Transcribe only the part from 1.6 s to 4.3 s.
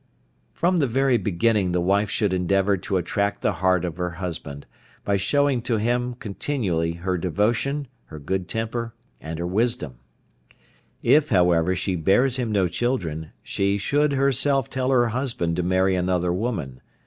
the wife should endeavour to attract the heart of her